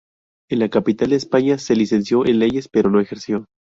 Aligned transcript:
En 0.49 0.57
la 0.57 0.69
capital 0.69 1.11
de 1.11 1.17
España 1.17 1.59
se 1.59 1.75
licenció 1.75 2.25
en 2.25 2.39
leyes, 2.39 2.67
pero 2.67 2.89
no 2.89 2.99
ejerció. 2.99 3.45